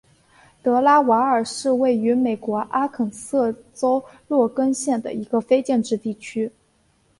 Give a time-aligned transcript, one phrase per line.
[0.63, 6.51] 德拉瓦尔是位于美国阿肯色州洛根县的一个非建制地区。